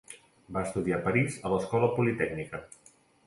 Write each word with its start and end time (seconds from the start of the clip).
Va 0.55 0.63
estudiar 0.67 0.97
a 0.99 1.03
París 1.09 1.37
a 1.49 1.53
l'Escola 1.55 1.91
Politècnica. 1.99 2.65